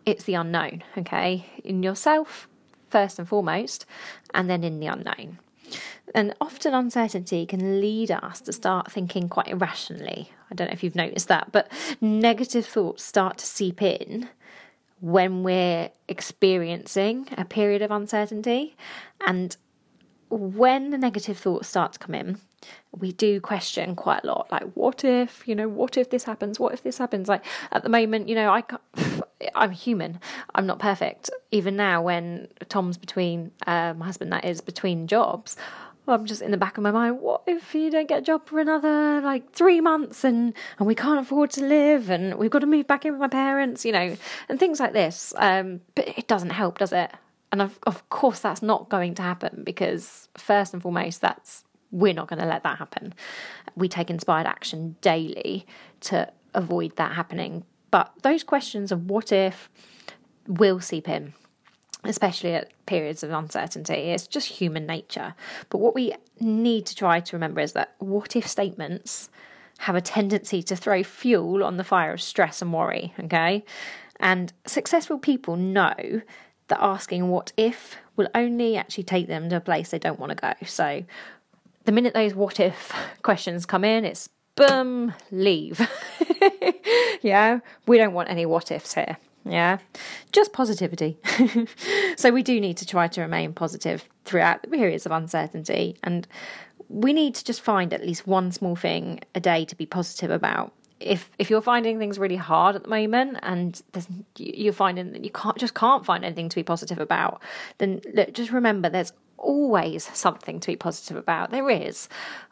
It's 0.05 0.25
the 0.25 0.34
unknown, 0.34 0.84
okay? 0.99 1.46
In 1.64 1.82
yourself, 1.82 2.49
first 2.90 3.19
and 3.19 3.26
foremost, 3.26 3.87
and 4.34 4.49
then 4.50 4.62
in 4.62 4.78
the 4.78 4.87
unknown. 4.87 5.38
And 6.14 6.34
often 6.40 6.75
uncertainty 6.75 7.46
can 7.46 7.81
lead 7.81 8.11
us 8.11 8.40
to 8.43 8.52
start 8.52 8.93
thinking 8.93 9.28
quite 9.28 9.49
irrationally. 9.49 10.31
I 10.50 10.55
don't 10.55 10.69
know 10.69 10.72
if 10.72 10.84
you've 10.84 10.94
noticed 10.94 11.28
that, 11.28 11.50
but 11.50 11.70
negative 12.00 12.66
thoughts 12.66 13.02
start 13.02 13.38
to 13.38 13.46
seep 13.46 13.82
in 13.82 14.28
when 15.00 15.43
we're 15.43 15.90
experiencing 16.08 17.28
a 17.37 17.44
period 17.44 17.82
of 17.82 17.90
uncertainty. 17.90 18.76
And 19.26 19.56
when 20.31 20.90
the 20.90 20.99
negative 20.99 21.38
thoughts 21.38 21.69
start 21.69 21.94
to 21.94 21.99
come 21.99 22.14
in, 22.14 22.40
we 22.99 23.12
do 23.12 23.40
question 23.40 23.94
quite 23.94 24.23
a 24.25 24.26
lot 24.26 24.50
like 24.50 24.64
what 24.75 25.04
if 25.04 25.47
you 25.47 25.54
know 25.54 25.68
what 25.68 25.97
if 25.97 26.11
this 26.11 26.25
happens 26.25 26.61
what 26.61 26.73
if 26.73 26.83
this 26.83 26.99
happens 26.99 27.28
like 27.28 27.44
at 27.73 27.83
the 27.83 27.88
moment 27.88 28.28
you 28.28 28.35
know 28.35 28.50
i 28.50 28.62
i'm 29.54 29.71
human 29.71 30.18
i'm 30.54 30.66
not 30.66 30.78
perfect 30.78 31.30
even 31.50 31.76
now 31.76 32.02
when 32.02 32.49
tom's 32.68 32.97
between 32.97 33.50
uh, 33.66 33.94
my 33.97 34.06
husband 34.06 34.33
that 34.33 34.44
is 34.44 34.61
between 34.61 35.06
jobs 35.06 35.56
I'm 36.06 36.26
just 36.26 36.42
in 36.42 36.50
the 36.50 36.59
back 36.59 36.76
of 36.76 36.83
my 36.83 36.90
mind, 36.90 37.21
what 37.21 37.42
if 37.47 37.75
you 37.75 37.90
don't 37.90 38.09
get 38.09 38.18
a 38.18 38.23
job 38.23 38.47
for 38.47 38.61
another 38.61 39.23
like 39.23 39.52
three 39.52 39.80
months 39.80 40.23
and, 40.23 40.52
and 40.78 40.87
we 40.87 40.94
can't 40.94 41.18
afford 41.18 41.50
to 41.52 41.64
live 41.64 42.11
and 42.11 42.35
we've 42.35 42.50
got 42.50 42.59
to 42.59 42.66
move 42.66 42.87
back 42.87 43.06
in 43.06 43.12
with 43.12 43.21
my 43.21 43.28
parents, 43.28 43.85
you 43.85 43.92
know, 43.92 44.14
and 44.49 44.61
things 44.61 44.80
like 44.80 44.92
this. 44.92 45.33
Um, 45.38 45.80
but 45.94 46.06
it 46.06 46.28
doesn't 46.28 46.50
help, 46.50 46.78
does 46.78 46.92
it? 46.92 47.11
And 47.52 47.62
of, 47.62 47.78
of 47.87 48.09
course, 48.11 48.40
that's 48.40 48.62
not 48.62 48.88
going 48.88 49.14
to 49.14 49.23
happen 49.23 49.62
because, 49.64 50.28
first 50.37 50.75
and 50.75 50.83
foremost, 50.83 51.21
that's 51.21 51.64
we're 51.91 52.14
not 52.14 52.29
going 52.29 52.41
to 52.41 52.47
let 52.47 52.62
that 52.62 52.79
happen. 52.79 53.14
We 53.76 53.88
take 53.88 54.11
inspired 54.11 54.47
action 54.47 54.97
daily 55.00 55.67
to 56.00 56.31
avoid 56.55 56.97
that 56.97 57.12
happening. 57.12 57.64
But 57.91 58.12
those 58.23 58.43
questions 58.43 58.91
of 58.91 59.09
what 59.09 59.33
if 59.33 59.71
will 60.47 60.81
seep 60.81 61.09
in 61.09 61.35
especially 62.05 62.55
at 62.55 62.71
periods 62.87 63.23
of 63.23 63.31
uncertainty. 63.31 63.95
It's 63.95 64.26
just 64.26 64.49
human 64.49 64.87
nature. 64.87 65.35
But 65.71 65.79
what 65.79 65.95
we 65.95 66.14
need 66.41 66.87
to 66.87 66.95
try 66.95 67.21
to 67.21 67.37
remember 67.37 67.61
is 67.61 67.73
that 67.73 67.95
what 67.99 68.37
if 68.37 68.47
statements 68.47 69.31
have 69.79 69.97
a 69.97 70.00
tendency 70.00 70.62
to 70.62 70.76
throw 70.76 71.03
fuel 71.03 71.64
on 71.64 71.76
the 71.76 71.85
fire 71.85 72.12
of 72.12 72.23
stress 72.23 72.62
and 72.62 72.73
worry, 72.73 73.12
okay? 73.19 73.64
And 74.21 74.53
successful 74.67 75.19
people 75.19 75.57
know 75.57 76.23
that 76.69 76.83
asking 76.83 77.29
what 77.29 77.53
if 77.57 77.97
will 78.17 78.29
only 78.35 78.76
actually 78.76 79.05
take 79.05 79.26
them 79.26 79.49
to 79.50 79.57
a 79.57 79.61
place 79.61 79.91
they 79.91 79.99
don't 79.99 80.21
want 80.21 80.31
to 80.31 80.37
go. 80.37 80.53
So 80.67 81.05
the 81.85 81.93
minute 81.93 82.14
those 82.14 82.35
what 82.35 82.61
if 82.61 82.93
questions 83.23 83.67
come 83.67 83.85
in, 83.85 84.05
it's 84.05 84.29
boom, 84.57 85.14
leave. 85.31 85.81
yeah, 87.23 87.61
we 87.87 87.99
don't 87.99 88.12
want 88.12 88.31
any 88.31 88.47
what 88.47 88.71
ifs 88.71 88.95
here. 88.95 89.17
Yeah, 89.47 89.79
just 90.33 90.53
positivity. 90.53 91.19
so 92.17 92.31
we 92.31 92.43
do 92.43 92.59
need 92.61 92.79
to 92.79 92.87
try 92.87 93.09
to 93.09 93.21
remain 93.21 93.53
positive 93.53 94.09
throughout 94.25 94.62
the 94.62 94.69
periods 94.69 95.05
of 95.05 95.12
uncertainty, 95.12 95.99
and 96.03 96.26
we 96.88 97.12
need 97.12 97.35
to 97.35 97.45
just 97.45 97.61
find 97.61 97.93
at 97.93 98.05
least 98.05 98.26
one 98.26 98.53
small 98.53 98.75
thing 98.76 99.21
a 99.35 99.41
day 99.41 99.64
to 99.67 99.76
be 99.76 99.85
positive 99.85 100.31
about. 100.31 100.73
If 101.00 101.30
if 101.38 101.50
you're 101.50 101.60
finding 101.60 101.98
things 101.98 102.18
really 102.18 102.36
hard 102.36 102.76
at 102.76 102.84
the 102.84 102.88
moment, 102.88 103.38
and 103.42 103.80
you're 104.36 104.72
finding 104.72 105.12
that 105.12 105.24
you 105.24 105.30
can't 105.30 105.56
just 105.58 105.74
can't 105.74 106.04
find 106.04 106.24
anything 106.24 106.48
to 106.48 106.56
be 106.56 106.62
positive 106.62 106.98
about, 106.98 107.42
then 107.78 108.00
look, 108.14 108.32
just 108.32 108.50
remember 108.50 108.88
there's 108.88 109.12
always 109.36 110.08
something 110.16 110.60
to 110.60 110.66
be 110.68 110.76
positive 110.76 111.16
about. 111.16 111.50
There 111.50 111.68
is. 111.68 112.08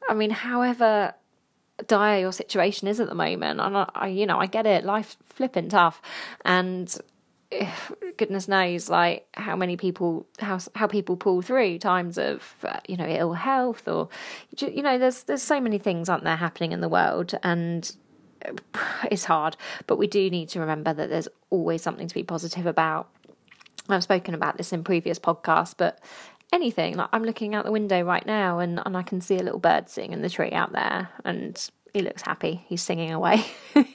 I 0.08 0.14
mean, 0.14 0.30
however 0.30 1.14
dire 1.86 2.20
your 2.20 2.32
situation 2.32 2.88
is 2.88 3.00
at 3.00 3.08
the 3.08 3.14
moment. 3.14 3.60
And 3.60 3.76
I, 3.76 3.90
I 3.94 4.06
you 4.08 4.26
know, 4.26 4.38
I 4.38 4.46
get 4.46 4.66
it. 4.66 4.84
Life's 4.84 5.16
flipping 5.24 5.68
tough, 5.68 6.00
and 6.44 6.94
goodness 8.16 8.48
knows 8.48 8.88
like 8.88 9.26
how 9.34 9.54
many 9.56 9.76
people 9.76 10.26
how 10.38 10.58
how 10.74 10.86
people 10.86 11.16
pull 11.16 11.42
through 11.42 11.78
times 11.78 12.18
of 12.18 12.54
uh, 12.62 12.78
you 12.88 12.96
know 12.96 13.06
ill 13.06 13.34
health 13.34 13.86
or 13.86 14.08
you 14.58 14.82
know 14.82 14.98
there's 14.98 15.24
there's 15.24 15.42
so 15.42 15.60
many 15.60 15.78
things 15.78 16.08
aren't 16.08 16.24
there 16.24 16.36
happening 16.36 16.72
in 16.72 16.80
the 16.80 16.88
world 16.88 17.34
and 17.42 17.94
it's 19.10 19.24
hard 19.24 19.56
but 19.86 19.96
we 19.96 20.06
do 20.06 20.30
need 20.30 20.48
to 20.48 20.60
remember 20.60 20.92
that 20.92 21.10
there's 21.10 21.28
always 21.50 21.82
something 21.82 22.08
to 22.08 22.14
be 22.14 22.22
positive 22.22 22.66
about 22.66 23.08
I've 23.88 24.02
spoken 24.02 24.34
about 24.34 24.56
this 24.56 24.72
in 24.72 24.84
previous 24.84 25.18
podcasts 25.18 25.74
but 25.76 26.00
anything 26.52 26.96
like 26.96 27.08
I'm 27.12 27.24
looking 27.24 27.54
out 27.54 27.64
the 27.64 27.72
window 27.72 28.02
right 28.02 28.24
now 28.26 28.58
and 28.58 28.80
and 28.84 28.96
I 28.96 29.02
can 29.02 29.20
see 29.20 29.36
a 29.36 29.42
little 29.42 29.60
bird 29.60 29.88
sitting 29.88 30.12
in 30.12 30.22
the 30.22 30.30
tree 30.30 30.52
out 30.52 30.72
there 30.72 31.08
and 31.24 31.70
he 31.92 32.00
looks 32.00 32.22
happy 32.22 32.64
he's 32.68 32.82
singing 32.82 33.12
away 33.12 33.44
and 33.74 33.86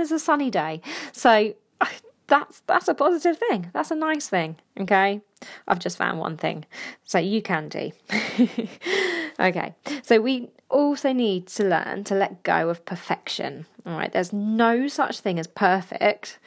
it's 0.00 0.10
a 0.10 0.18
sunny 0.18 0.50
day 0.50 0.80
so 1.12 1.54
that's 2.28 2.60
that's 2.66 2.88
a 2.88 2.94
positive 2.94 3.38
thing. 3.38 3.70
That's 3.72 3.90
a 3.90 3.96
nice 3.96 4.28
thing. 4.28 4.56
Okay. 4.78 5.20
I've 5.66 5.78
just 5.78 5.96
found 5.96 6.18
one 6.20 6.36
thing. 6.36 6.64
So 7.04 7.18
you 7.18 7.42
can 7.42 7.68
do. 7.68 7.90
okay. 9.38 9.74
So 10.02 10.20
we 10.20 10.50
also 10.70 11.12
need 11.12 11.46
to 11.48 11.64
learn 11.64 12.04
to 12.04 12.14
let 12.14 12.42
go 12.42 12.68
of 12.68 12.84
perfection. 12.84 13.66
All 13.86 13.96
right. 13.96 14.12
There's 14.12 14.32
no 14.32 14.88
such 14.88 15.20
thing 15.20 15.38
as 15.38 15.46
perfect, 15.46 16.38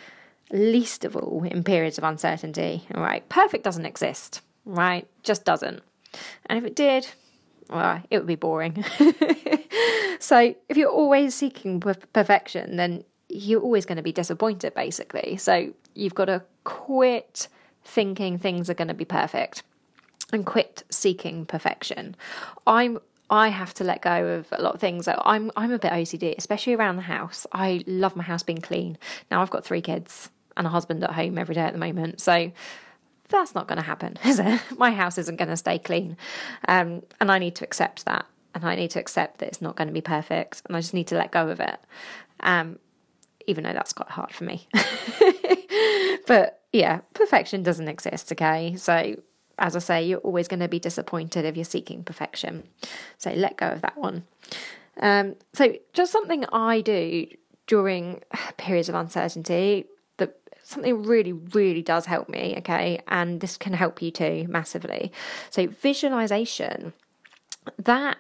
least 0.52 1.06
of 1.06 1.16
all 1.16 1.44
in 1.44 1.64
periods 1.64 1.98
of 1.98 2.04
uncertainty. 2.04 2.86
All 2.94 3.02
right. 3.02 3.28
Perfect 3.30 3.64
doesn't 3.64 3.86
exist. 3.86 4.42
Right. 4.66 5.08
Just 5.24 5.46
doesn't. 5.46 5.82
And 6.48 6.60
if 6.60 6.66
it 6.66 6.76
did, 6.76 7.08
well, 7.70 8.02
it 8.10 8.18
would 8.18 8.28
be 8.28 8.36
boring. 8.36 8.84
so 10.20 10.56
if 10.70 10.78
you're 10.78 10.90
always 10.90 11.34
seeking 11.34 11.80
perfection, 11.80 12.76
then 12.76 13.04
you're 13.30 13.62
always 13.62 13.86
going 13.86 13.96
to 13.96 14.04
be 14.04 14.12
disappointed, 14.12 14.74
basically. 14.74 15.38
So 15.38 15.74
you've 15.96 16.16
got 16.16 16.26
to 16.26 16.44
quit 16.64 17.48
thinking 17.84 18.38
things 18.38 18.70
are 18.70 18.76
going 18.76 18.90
to 18.90 18.94
be 18.94 19.06
perfect 19.06 19.64
and 20.32 20.46
quit 20.46 20.84
seeking 20.90 21.46
perfection. 21.46 22.16
I'm 22.68 23.00
I 23.30 23.48
have 23.48 23.74
to 23.76 23.86
let 23.86 24.02
go 24.02 24.28
of 24.28 24.48
a 24.52 24.62
lot 24.62 24.76
of 24.76 24.82
things. 24.82 25.08
I'm 25.08 25.52
I'm 25.56 25.72
a 25.72 25.80
bit 25.80 25.92
OCD, 25.92 26.36
especially 26.38 26.74
around 26.74 26.98
the 26.98 27.04
house. 27.04 27.48
I 27.54 27.84
love 27.88 28.16
my 28.16 28.24
house 28.24 28.44
being 28.44 28.60
clean. 28.60 28.98
Now 29.30 29.42
I've 29.42 29.50
got 29.50 29.64
three 29.64 29.82
kids 29.82 30.30
and 30.58 30.68
a 30.68 30.70
husband 30.70 31.04
at 31.04 31.12
home 31.12 31.38
every 31.38 31.56
day 31.56 31.62
at 31.62 31.74
the 31.74 31.80
moment, 31.80 32.20
so 32.20 32.52
that's 33.30 33.56
not 33.56 33.68
going 33.68 33.78
to 33.78 33.84
happen, 33.84 34.18
is 34.26 34.40
it? 34.40 34.62
My 34.78 34.92
house 34.92 35.18
isn't 35.18 35.38
going 35.38 35.50
to 35.50 35.58
stay 35.58 35.80
clean, 35.80 36.18
um, 36.68 37.04
and 37.22 37.32
I 37.32 37.40
need 37.40 37.56
to 37.56 37.64
accept 37.64 38.06
that, 38.06 38.26
and 38.54 38.66
I 38.66 38.76
need 38.76 38.92
to 38.92 39.00
accept 39.00 39.40
that 39.40 39.48
it's 39.48 39.62
not 39.62 39.78
going 39.78 39.88
to 39.88 39.94
be 39.94 40.02
perfect, 40.02 40.62
and 40.66 40.76
I 40.76 40.82
just 40.82 40.94
need 40.94 41.08
to 41.08 41.16
let 41.16 41.32
go 41.32 41.48
of 41.48 41.62
it. 41.62 41.80
Um, 42.42 42.80
even 43.48 43.64
though 43.64 43.74
that's 43.74 43.94
quite 43.94 44.10
hard 44.10 44.32
for 44.32 44.44
me. 44.44 44.68
but 46.28 46.62
yeah, 46.72 47.00
perfection 47.14 47.64
doesn't 47.64 47.88
exist, 47.88 48.32
okay? 48.32 48.76
So, 48.76 49.16
as 49.58 49.76
I 49.76 49.80
say, 49.80 50.04
you're 50.04 50.20
always 50.20 50.48
going 50.48 50.60
to 50.60 50.68
be 50.68 50.80
disappointed 50.80 51.46
if 51.46 51.56
you're 51.56 51.66
seeking 51.66 52.04
perfection. 52.04 52.64
So, 53.18 53.32
let 53.32 53.58
go 53.58 53.68
of 53.68 53.82
that 53.82 53.98
one. 53.98 54.26
Um, 55.00 55.36
so, 55.54 55.76
just 55.94 56.12
something 56.12 56.46
I 56.52 56.82
do 56.82 57.28
during 57.68 58.22
periods 58.58 58.90
of 58.90 58.96
uncertainty 58.96 59.86
that 60.18 60.38
something 60.64 61.04
really, 61.04 61.34
really 61.34 61.82
does 61.82 62.06
help 62.06 62.30
me, 62.30 62.56
okay? 62.60 63.02
And 63.08 63.42
this 63.42 63.58
can 63.58 63.74
help 63.74 64.02
you 64.02 64.12
too 64.12 64.46
massively. 64.50 65.12
So, 65.50 65.68
visualization, 65.68 66.94
that 67.78 68.18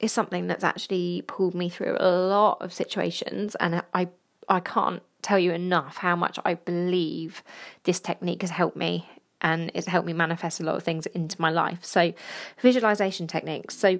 is 0.00 0.12
something 0.12 0.46
that's 0.46 0.64
actually 0.64 1.22
pulled 1.26 1.54
me 1.54 1.68
through 1.68 1.96
a 1.98 2.10
lot 2.10 2.60
of 2.60 2.72
situations 2.72 3.54
and 3.56 3.82
I 3.94 4.08
I 4.48 4.60
can't 4.60 5.02
tell 5.22 5.38
you 5.38 5.52
enough 5.52 5.96
how 5.96 6.14
much 6.14 6.38
I 6.44 6.54
believe 6.54 7.42
this 7.84 7.98
technique 7.98 8.42
has 8.42 8.50
helped 8.50 8.76
me 8.76 9.08
and 9.44 9.70
it's 9.74 9.86
helped 9.86 10.06
me 10.06 10.14
manifest 10.14 10.58
a 10.58 10.64
lot 10.64 10.74
of 10.74 10.82
things 10.82 11.04
into 11.06 11.40
my 11.40 11.50
life. 11.50 11.84
So, 11.84 12.14
visualization 12.60 13.26
techniques. 13.28 13.76
So, 13.76 13.98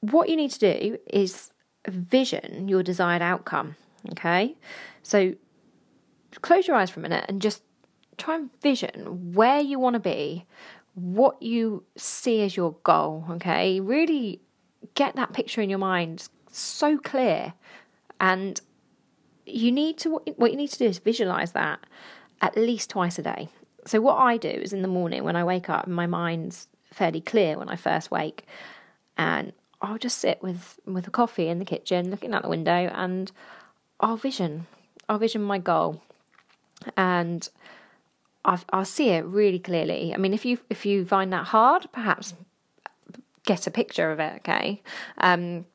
what 0.00 0.28
you 0.28 0.36
need 0.36 0.50
to 0.50 0.58
do 0.58 0.98
is 1.06 1.52
vision 1.88 2.68
your 2.68 2.82
desired 2.82 3.22
outcome. 3.22 3.76
Okay. 4.10 4.56
So, 5.02 5.34
close 6.42 6.66
your 6.66 6.76
eyes 6.76 6.90
for 6.90 6.98
a 7.00 7.02
minute 7.02 7.24
and 7.28 7.40
just 7.40 7.62
try 8.18 8.34
and 8.34 8.50
vision 8.60 9.32
where 9.32 9.60
you 9.60 9.78
want 9.78 9.94
to 9.94 10.00
be, 10.00 10.46
what 10.94 11.40
you 11.40 11.84
see 11.96 12.42
as 12.42 12.56
your 12.56 12.72
goal. 12.82 13.24
Okay. 13.30 13.78
Really 13.78 14.40
get 14.94 15.14
that 15.14 15.32
picture 15.32 15.60
in 15.60 15.70
your 15.70 15.78
mind 15.78 16.28
so 16.50 16.98
clear 16.98 17.54
and 18.18 18.60
you 19.46 19.70
need 19.70 19.96
to 19.98 20.20
what 20.36 20.50
you 20.50 20.56
need 20.56 20.70
to 20.70 20.78
do 20.78 20.86
is 20.86 20.98
visualize 20.98 21.52
that 21.52 21.78
at 22.40 22.56
least 22.56 22.90
twice 22.90 23.16
a 23.18 23.22
day. 23.22 23.48
So 23.86 24.00
what 24.00 24.16
I 24.16 24.36
do 24.36 24.48
is 24.48 24.72
in 24.72 24.82
the 24.82 24.88
morning 24.88 25.24
when 25.24 25.36
I 25.36 25.44
wake 25.44 25.68
up, 25.68 25.86
my 25.86 26.06
mind's 26.06 26.68
fairly 26.92 27.20
clear 27.20 27.58
when 27.58 27.68
I 27.68 27.76
first 27.76 28.10
wake, 28.10 28.46
and 29.16 29.52
I'll 29.80 29.98
just 29.98 30.18
sit 30.18 30.42
with 30.42 30.78
with 30.86 31.06
a 31.06 31.10
coffee 31.10 31.48
in 31.48 31.58
the 31.58 31.64
kitchen, 31.64 32.10
looking 32.10 32.34
out 32.34 32.42
the 32.42 32.48
window, 32.48 32.72
and 32.72 33.32
I'll 34.00 34.16
vision, 34.16 34.66
I'll 35.08 35.18
vision 35.18 35.42
my 35.42 35.58
goal, 35.58 36.02
and 36.96 37.48
i 38.44 38.58
will 38.72 38.84
see 38.84 39.10
it 39.10 39.24
really 39.24 39.58
clearly. 39.58 40.14
I 40.14 40.16
mean, 40.18 40.34
if 40.34 40.44
you 40.44 40.58
if 40.68 40.84
you 40.84 41.04
find 41.04 41.32
that 41.32 41.46
hard, 41.46 41.88
perhaps 41.92 42.34
get 43.44 43.66
a 43.66 43.70
picture 43.70 44.10
of 44.10 44.20
it. 44.20 44.34
Okay, 44.36 44.82
um, 45.18 45.66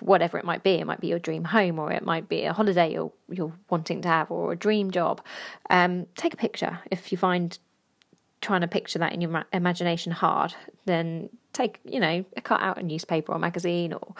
whatever 0.00 0.38
it 0.38 0.44
might 0.44 0.62
be, 0.62 0.74
it 0.74 0.86
might 0.86 1.00
be 1.00 1.08
your 1.08 1.18
dream 1.18 1.44
home, 1.44 1.78
or 1.78 1.90
it 1.92 2.04
might 2.04 2.28
be 2.28 2.44
a 2.44 2.52
holiday 2.52 2.92
you're 2.92 3.12
you're 3.30 3.52
wanting 3.70 4.02
to 4.02 4.08
have, 4.08 4.30
or 4.30 4.52
a 4.52 4.56
dream 4.56 4.90
job. 4.90 5.20
Um, 5.70 6.06
take 6.16 6.34
a 6.34 6.36
picture. 6.36 6.80
If 6.90 7.12
you 7.12 7.18
find 7.18 7.58
trying 8.40 8.60
to 8.60 8.68
picture 8.68 8.98
that 8.98 9.12
in 9.12 9.20
your 9.20 9.30
ma- 9.30 9.44
imagination 9.52 10.12
hard, 10.12 10.54
then 10.84 11.30
take 11.52 11.80
you 11.84 12.00
know 12.00 12.24
cut 12.42 12.60
out 12.60 12.78
a 12.78 12.82
newspaper 12.82 13.32
or 13.32 13.38
magazine 13.38 13.92
or 13.92 14.14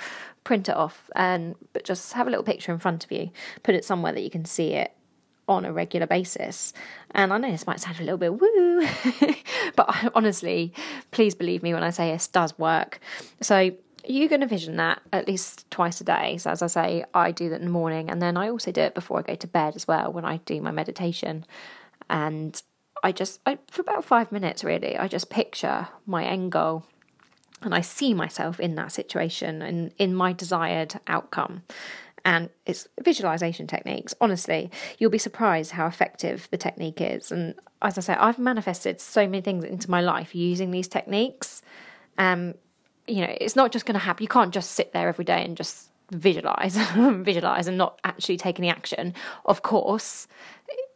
print 0.45 0.69
it 0.69 0.77
off, 0.77 1.11
and 1.15 1.55
but 1.73 1.85
just 1.85 2.13
have 2.15 2.27
a 2.27 2.31
little 2.31 2.45
picture 2.45 2.73
in 2.73 2.79
front 2.79 3.05
of 3.05 3.13
you. 3.13 3.31
Put 3.63 3.75
it 3.75 3.85
somewhere 3.85 4.13
that 4.13 4.23
you 4.23 4.31
can 4.31 4.45
see 4.45 4.73
it 4.73 4.93
on 5.49 5.65
a 5.65 5.73
regular 5.73 6.07
basis. 6.07 6.73
And 7.13 7.33
I 7.33 7.39
know 7.39 7.51
this 7.51 7.67
might 7.67 7.81
sound 7.81 7.99
a 7.99 8.03
little 8.03 8.19
bit 8.19 8.41
woo, 8.41 8.89
but 9.77 10.13
honestly, 10.15 10.73
please 11.11 11.35
believe 11.35 11.63
me 11.63 11.75
when 11.75 11.83
I 11.83 11.91
say 11.91 12.13
this 12.13 12.29
does 12.29 12.59
work. 12.59 13.01
So 13.41 13.73
you're 14.07 14.29
going 14.29 14.41
to 14.41 14.47
vision 14.47 14.77
that 14.77 15.01
at 15.13 15.29
least 15.29 15.71
twice 15.71 16.01
a 16.01 16.05
day. 16.05 16.37
So, 16.39 16.51
as 16.51 16.63
I 16.63 16.67
say, 16.67 17.05
I 17.15 17.31
do 17.31 17.49
that 17.51 17.61
in 17.61 17.67
the 17.67 17.71
morning, 17.71 18.11
and 18.11 18.21
then 18.21 18.37
I 18.37 18.49
also 18.49 18.73
do 18.73 18.81
it 18.81 18.95
before 18.95 19.19
I 19.19 19.23
go 19.23 19.35
to 19.35 19.47
bed 19.47 19.77
as 19.77 19.87
well 19.87 20.13
when 20.13 20.25
I 20.25 20.39
do 20.39 20.61
my 20.61 20.71
meditation. 20.71 21.45
And 22.11 22.61
I 23.03 23.13
just, 23.13 23.41
I, 23.47 23.59
for 23.71 23.81
about 23.81 24.05
five 24.05 24.31
minutes 24.31 24.65
really, 24.65 24.97
I 24.97 25.09
just 25.09 25.31
picture 25.31 25.89
my 26.07 26.25
end 26.25 26.53
goal 26.53 26.85
and 27.63 27.75
I 27.75 27.81
see 27.81 28.15
myself 28.15 28.61
in 28.61 28.75
that 28.77 28.93
situation 28.93 29.63
and 29.63 29.93
in 29.99 30.15
my 30.15 30.33
desired 30.33 30.95
outcome. 31.07 31.63
And 32.25 32.51
it's 32.67 32.87
visualization 33.03 33.67
techniques. 33.67 34.15
Honestly, 34.21 34.71
you'll 34.99 35.11
be 35.11 35.19
surprised 35.19 35.73
how 35.73 35.87
effective 35.87 36.49
the 36.51 36.57
technique 36.57 37.01
is. 37.01 37.33
And 37.33 37.55
as 37.81 37.99
I 37.99 38.01
say, 38.01 38.15
I've 38.15 38.39
manifested 38.39 39.01
so 39.01 39.27
many 39.27 39.41
things 39.41 39.65
into 39.65 39.91
my 39.91 40.01
life 40.01 40.35
using 40.35 40.71
these 40.71 40.87
techniques. 40.87 41.63
Um, 42.19 42.55
you 43.07 43.21
know, 43.21 43.35
it's 43.41 43.57
not 43.57 43.73
just 43.73 43.87
going 43.87 43.95
to 43.95 44.01
happen. 44.01 44.23
You 44.23 44.29
can't 44.29 44.53
just 44.53 44.73
sit 44.73 44.93
there 44.93 45.09
every 45.09 45.25
day 45.25 45.45
and 45.45 45.57
just 45.57 45.91
visualize, 46.11 46.77
visualize, 46.97 47.67
and 47.67 47.79
not 47.79 48.01
actually 48.05 48.37
take 48.37 48.59
any 48.59 48.69
action. 48.69 49.15
Of 49.45 49.63
course, 49.63 50.29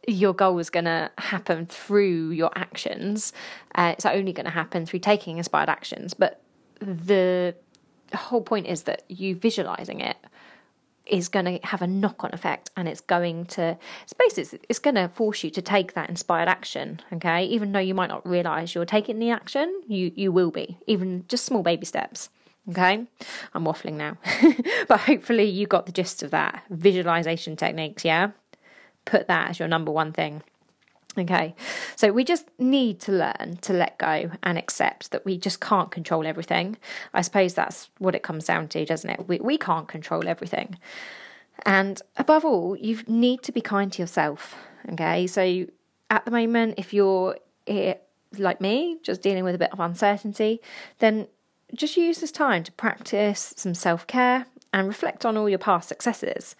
your 0.07 0.33
goal 0.33 0.59
is 0.59 0.69
going 0.69 0.85
to 0.85 1.11
happen 1.17 1.65
through 1.65 2.31
your 2.31 2.51
actions. 2.55 3.33
Uh, 3.75 3.93
it's 3.93 4.05
only 4.05 4.31
going 4.31 4.45
to 4.45 4.51
happen 4.51 4.85
through 4.85 4.99
taking 4.99 5.37
inspired 5.37 5.69
actions. 5.69 6.13
But 6.13 6.41
the 6.79 7.55
whole 8.13 8.41
point 8.41 8.67
is 8.67 8.83
that 8.83 9.03
you 9.09 9.35
visualizing 9.35 9.99
it 9.99 10.17
is 11.09 11.29
going 11.29 11.45
to 11.45 11.67
have 11.67 11.81
a 11.81 11.87
knock 11.87 12.23
on 12.23 12.33
effect 12.33 12.69
and 12.75 12.87
it's 12.87 13.01
going 13.01 13.45
to 13.45 13.77
it's 14.03 14.53
it's 14.69 14.79
going 14.79 14.95
to 14.95 15.07
force 15.09 15.43
you 15.43 15.49
to 15.49 15.61
take 15.61 15.93
that 15.93 16.09
inspired 16.09 16.47
action 16.47 17.01
okay? 17.13 17.45
Even 17.45 17.71
though 17.71 17.79
you 17.79 17.93
might 17.93 18.09
not 18.09 18.27
realize 18.27 18.75
you're 18.75 18.85
taking 18.85 19.19
the 19.19 19.29
action 19.29 19.81
you 19.87 20.11
you 20.15 20.31
will 20.31 20.51
be 20.51 20.77
even 20.87 21.25
just 21.27 21.45
small 21.45 21.63
baby 21.63 21.85
steps 21.85 22.29
okay? 22.69 23.05
I'm 23.53 23.65
waffling 23.65 23.93
now 23.93 24.17
but 24.87 25.01
hopefully 25.01 25.45
you 25.45 25.67
got 25.67 25.85
the 25.85 25.91
gist 25.91 26.23
of 26.23 26.31
that 26.31 26.63
visualization 26.69 27.55
techniques 27.55 28.05
yeah? 28.05 28.31
Put 29.05 29.27
that 29.27 29.51
as 29.51 29.59
your 29.59 29.67
number 29.67 29.91
one 29.91 30.11
thing 30.11 30.43
Okay, 31.17 31.55
so 31.95 32.11
we 32.11 32.23
just 32.23 32.47
need 32.59 32.99
to 33.01 33.11
learn 33.11 33.57
to 33.61 33.73
let 33.73 33.97
go 33.97 34.29
and 34.43 34.57
accept 34.57 35.09
that 35.11 35.25
we 35.25 35.37
just 35.37 35.59
can't 35.59 35.89
control 35.89 36.27
everything. 36.27 36.77
I 37.13 37.21
suppose 37.21 37.55
that's 37.55 37.89
what 37.97 38.13
it 38.13 38.21
comes 38.21 38.45
down 38.45 38.67
to, 38.69 38.85
doesn't 38.85 39.09
it? 39.09 39.27
We, 39.27 39.39
we 39.39 39.57
can't 39.57 39.87
control 39.87 40.27
everything. 40.27 40.77
And 41.65 41.99
above 42.17 42.45
all, 42.45 42.75
you 42.75 42.99
need 43.07 43.41
to 43.43 43.51
be 43.51 43.61
kind 43.61 43.91
to 43.93 44.01
yourself. 44.01 44.55
Okay, 44.91 45.25
so 45.25 45.65
at 46.11 46.23
the 46.25 46.31
moment, 46.31 46.75
if 46.77 46.93
you're 46.93 47.37
here, 47.65 47.95
like 48.37 48.61
me, 48.61 48.99
just 49.01 49.23
dealing 49.23 49.43
with 49.43 49.55
a 49.55 49.57
bit 49.57 49.71
of 49.73 49.79
uncertainty, 49.79 50.61
then 50.99 51.27
just 51.73 51.97
use 51.97 52.19
this 52.19 52.31
time 52.31 52.63
to 52.63 52.71
practice 52.73 53.53
some 53.57 53.73
self 53.73 54.05
care 54.05 54.45
and 54.71 54.87
reflect 54.87 55.25
on 55.25 55.35
all 55.35 55.49
your 55.49 55.57
past 55.57 55.89
successes. 55.89 56.55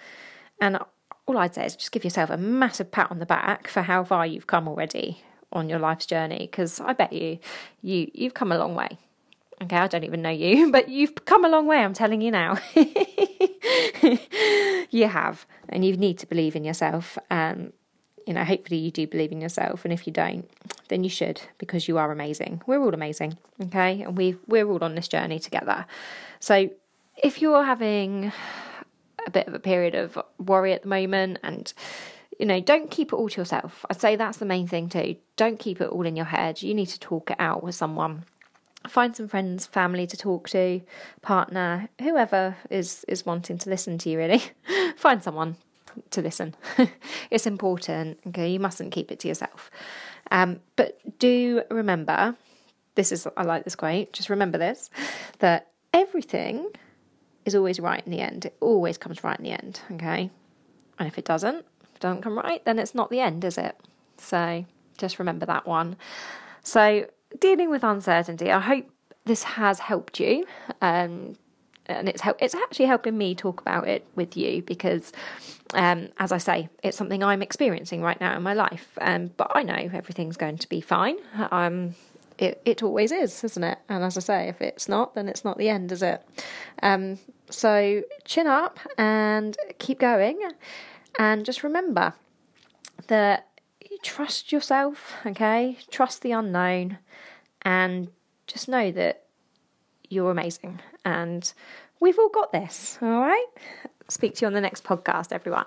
And 0.59 0.79
all 1.27 1.37
I'd 1.37 1.53
say 1.53 1.65
is 1.65 1.75
just 1.75 1.91
give 1.91 2.03
yourself 2.03 2.29
a 2.29 2.37
massive 2.37 2.89
pat 2.91 3.11
on 3.11 3.19
the 3.19 3.25
back 3.25 3.67
for 3.67 3.81
how 3.81 4.03
far 4.03 4.25
you've 4.25 4.47
come 4.47 4.67
already 4.67 5.21
on 5.51 5.69
your 5.69 5.79
life's 5.79 6.05
journey 6.05 6.47
because 6.49 6.79
I 6.79 6.93
bet 6.93 7.13
you 7.13 7.39
you 7.81 8.09
you've 8.13 8.33
come 8.33 8.51
a 8.51 8.57
long 8.57 8.73
way. 8.75 8.97
Okay, 9.61 9.75
I 9.75 9.87
don't 9.87 10.03
even 10.03 10.21
know 10.21 10.29
you, 10.29 10.71
but 10.77 10.89
you've 10.89 11.25
come 11.25 11.43
a 11.43 11.49
long 11.49 11.65
way, 11.65 11.77
I'm 11.77 11.93
telling 11.93 12.21
you 12.21 12.31
now. 12.31 12.57
you 14.91 15.07
have, 15.07 15.45
and 15.69 15.83
you 15.83 15.97
need 15.97 16.19
to 16.19 16.27
believe 16.27 16.55
in 16.55 16.63
yourself. 16.63 17.17
Um, 17.31 17.73
you 18.27 18.33
know, 18.33 18.43
hopefully 18.43 18.79
you 18.79 18.91
do 18.91 19.07
believe 19.07 19.31
in 19.31 19.41
yourself, 19.41 19.83
and 19.83 19.93
if 19.93 20.05
you 20.05 20.13
don't, 20.13 20.47
then 20.89 21.03
you 21.03 21.09
should 21.09 21.41
because 21.57 21.87
you 21.87 21.97
are 21.97 22.11
amazing. 22.11 22.61
We're 22.67 22.81
all 22.81 22.93
amazing, 22.93 23.37
okay, 23.63 24.03
and 24.03 24.15
we 24.17 24.37
we're 24.47 24.67
all 24.69 24.83
on 24.83 24.95
this 24.95 25.07
journey 25.07 25.39
together. 25.39 25.85
So, 26.39 26.69
if 27.23 27.41
you're 27.41 27.63
having 27.63 28.31
a 29.27 29.31
bit 29.31 29.47
of 29.47 29.53
a 29.53 29.59
period 29.59 29.93
of 29.93 30.17
worry 30.39 30.73
at 30.73 30.81
the 30.81 30.87
moment 30.87 31.37
and 31.43 31.71
you 32.39 32.45
know, 32.45 32.59
don't 32.59 32.91
keep 32.91 33.11
it 33.11 33.15
all 33.15 33.29
to 33.29 33.41
yourself. 33.41 33.85
I'd 33.89 33.99
say 33.99 34.15
that's 34.15 34.37
the 34.37 34.45
main 34.45 34.67
thing 34.67 34.89
too. 34.89 35.15
Don't 35.35 35.59
keep 35.59 35.81
it 35.81 35.89
all 35.89 36.05
in 36.05 36.15
your 36.15 36.25
head. 36.25 36.61
You 36.61 36.73
need 36.73 36.87
to 36.87 36.99
talk 36.99 37.31
it 37.31 37.37
out 37.39 37.63
with 37.63 37.75
someone. 37.75 38.25
Find 38.87 39.15
some 39.15 39.27
friends, 39.27 39.65
family 39.65 40.05
to 40.07 40.15
talk 40.15 40.47
to, 40.49 40.81
partner, 41.21 41.89
whoever 41.99 42.55
is 42.69 43.03
is 43.07 43.25
wanting 43.25 43.57
to 43.59 43.69
listen 43.69 43.97
to 43.99 44.09
you 44.09 44.17
really. 44.17 44.41
Find 44.97 45.23
someone 45.23 45.57
to 46.11 46.21
listen. 46.21 46.55
it's 47.31 47.47
important, 47.47 48.19
okay? 48.27 48.49
You 48.49 48.59
mustn't 48.59 48.91
keep 48.91 49.11
it 49.11 49.19
to 49.21 49.27
yourself. 49.27 49.71
Um, 50.29 50.59
but 50.75 50.99
do 51.19 51.63
remember 51.71 52.35
this 52.95 53.11
is 53.11 53.27
I 53.35 53.43
like 53.43 53.63
this 53.63 53.75
quote. 53.75 54.13
Just 54.13 54.29
remember 54.29 54.59
this 54.59 54.89
that 55.39 55.71
everything 55.91 56.69
is 57.47 57.55
always 57.55 57.79
right 57.79 58.03
in 58.05 58.11
the 58.11 58.19
end. 58.19 58.45
It 58.45 58.57
always 58.59 58.97
comes 58.97 59.23
right 59.23 59.37
in 59.39 59.45
the 59.45 59.51
end, 59.51 59.79
okay? 59.93 60.29
And 60.99 61.07
if 61.07 61.17
it 61.17 61.23
doesn't, 61.23 61.65
if 61.81 61.95
it 61.95 62.01
doesn't 62.01 62.21
come 62.21 62.37
right, 62.37 62.63
then 62.65 62.77
it's 62.77 62.93
not 62.93 63.09
the 63.09 63.21
end, 63.21 63.45
is 63.45 63.57
it? 63.57 63.75
So 64.17 64.65
just 64.97 65.17
remember 65.17 65.45
that 65.45 65.65
one. 65.65 65.95
So 66.61 67.07
dealing 67.39 67.69
with 67.69 67.85
uncertainty, 67.85 68.51
I 68.51 68.59
hope 68.59 68.85
this 69.23 69.43
has 69.43 69.79
helped 69.79 70.19
you. 70.19 70.45
Um, 70.81 71.37
and 71.85 72.09
it's 72.09 72.19
help, 72.19 72.37
it's 72.41 72.53
actually 72.53 72.87
helping 72.87 73.17
me 73.17 73.33
talk 73.33 73.61
about 73.61 73.87
it 73.87 74.05
with 74.13 74.35
you 74.35 74.61
because, 74.61 75.13
um, 75.73 76.09
as 76.19 76.33
I 76.33 76.37
say, 76.37 76.67
it's 76.83 76.97
something 76.97 77.23
I'm 77.23 77.41
experiencing 77.41 78.01
right 78.01 78.19
now 78.19 78.35
in 78.35 78.43
my 78.43 78.53
life. 78.53 78.89
Um, 78.99 79.31
but 79.37 79.49
I 79.55 79.63
know 79.63 79.89
everything's 79.93 80.35
going 80.35 80.57
to 80.57 80.67
be 80.67 80.81
fine. 80.81 81.15
Um, 81.49 81.95
it 82.37 82.61
it 82.65 82.83
always 82.83 83.11
is, 83.11 83.43
isn't 83.43 83.63
it? 83.63 83.79
And 83.89 84.03
as 84.03 84.17
I 84.17 84.21
say, 84.21 84.49
if 84.49 84.61
it's 84.61 84.87
not, 84.87 85.15
then 85.15 85.27
it's 85.27 85.43
not 85.43 85.57
the 85.57 85.69
end, 85.69 85.91
is 85.91 86.03
it? 86.03 86.23
Um, 86.83 87.19
so 87.49 88.03
chin 88.25 88.47
up 88.47 88.79
and 88.97 89.57
keep 89.79 89.99
going, 89.99 90.39
and 91.17 91.45
just 91.45 91.63
remember 91.63 92.13
that 93.07 93.47
you 93.89 93.97
trust 94.03 94.51
yourself, 94.51 95.15
okay? 95.25 95.77
Trust 95.89 96.21
the 96.21 96.31
unknown, 96.31 96.97
and 97.61 98.09
just 98.47 98.67
know 98.67 98.91
that 98.91 99.23
you're 100.09 100.31
amazing, 100.31 100.79
and 101.05 101.53
we've 101.99 102.19
all 102.19 102.29
got 102.29 102.51
this. 102.51 102.97
All 103.01 103.21
right. 103.21 103.47
Speak 104.09 104.35
to 104.35 104.41
you 104.41 104.47
on 104.47 104.53
the 104.53 104.61
next 104.61 104.83
podcast, 104.83 105.33
everyone. 105.33 105.65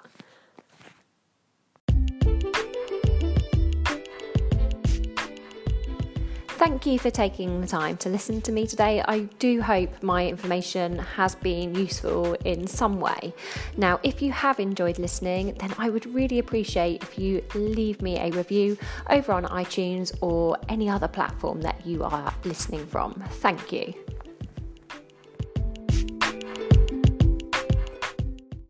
Thank 6.61 6.85
you 6.85 6.99
for 6.99 7.11
taking 7.11 7.63
the 7.63 7.67
time 7.67 7.97
to 7.97 8.11
listen 8.11 8.43
to 8.43 8.53
me 8.53 8.67
today. 8.67 9.03
I 9.09 9.21
do 9.39 9.63
hope 9.63 10.03
my 10.03 10.27
information 10.27 10.99
has 10.99 11.35
been 11.35 11.75
useful 11.75 12.35
in 12.45 12.67
some 12.67 13.01
way. 13.01 13.33
Now, 13.79 13.99
if 14.03 14.21
you 14.21 14.31
have 14.33 14.61
enjoyed 14.61 14.99
listening, 14.99 15.55
then 15.55 15.73
I 15.79 15.89
would 15.89 16.05
really 16.15 16.39
appreciate 16.39 17.03
if 17.03 17.19
you 17.19 17.43
leave 17.55 18.03
me 18.03 18.19
a 18.19 18.31
review 18.33 18.77
over 19.09 19.33
on 19.33 19.47
iTunes 19.47 20.15
or 20.21 20.59
any 20.69 20.91
other 20.91 21.09
platform 21.09 21.63
that 21.63 21.87
you 21.87 22.05
are 22.05 22.35
listening 22.45 22.87
from. 22.87 23.15
Thank 23.31 23.73
you. 23.73 23.95